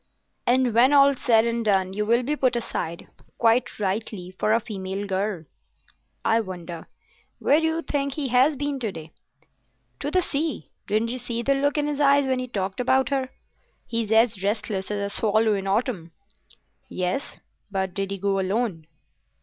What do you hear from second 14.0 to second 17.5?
as restless as a swallow in autumn." "Yes;